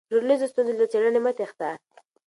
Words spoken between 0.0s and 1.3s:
د ټولنیزو ستونزو له څېړنې